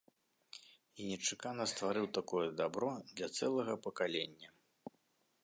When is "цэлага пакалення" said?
3.37-4.49